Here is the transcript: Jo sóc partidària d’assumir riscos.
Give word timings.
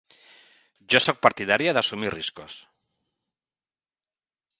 Jo 0.93 1.01
sóc 1.07 1.19
partidària 1.25 1.75
d’assumir 1.77 2.13
riscos. 2.15 2.57